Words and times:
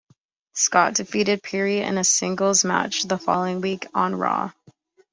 Scott 0.55 0.95
defeated 0.95 1.43
Pierre 1.43 1.67
in 1.87 1.99
a 1.99 2.03
singles 2.03 2.63
match 2.65 3.03
the 3.03 3.19
following 3.19 3.61
week 3.61 3.85
on 3.93 4.15
"Raw". 4.15 4.49